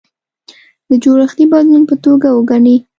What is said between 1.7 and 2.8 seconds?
په توګه وګڼي.